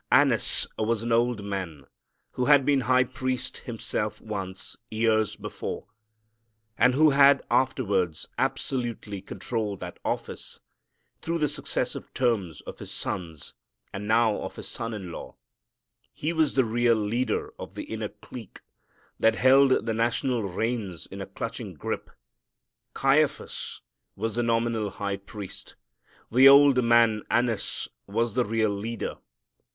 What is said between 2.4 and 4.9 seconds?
had been high priest himself once,